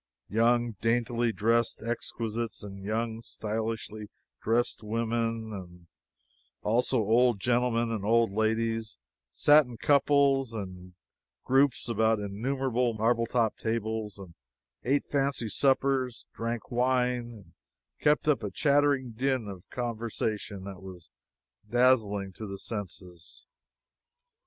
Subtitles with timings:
[0.29, 4.09] Young, daintily dressed exquisites and young, stylishly
[4.41, 5.85] dressed women, and
[6.63, 8.97] also old gentlemen and old ladies,
[9.29, 10.95] sat in couples and
[11.43, 14.33] groups about innumerable marble topped tables and
[14.83, 17.53] ate fancy suppers, drank wine, and
[17.99, 21.11] kept up a chattering din of conversation that was
[21.69, 23.45] dazing to the senses.